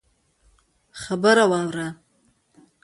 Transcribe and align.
خبره 1.01 1.45
واوره! 1.51 1.87